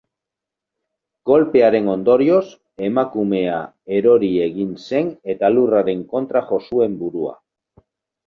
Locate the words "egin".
4.47-4.73